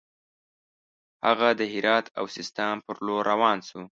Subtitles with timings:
[1.27, 3.81] هغه د هرات او سیستان پر لور روان شو.